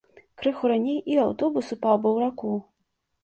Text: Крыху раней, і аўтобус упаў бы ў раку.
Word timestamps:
Крыху 0.43 0.69
раней, 0.71 0.97
і 1.15 1.17
аўтобус 1.25 1.69
упаў 1.77 1.95
бы 2.05 2.09
ў 2.15 2.17
раку. 2.29 2.53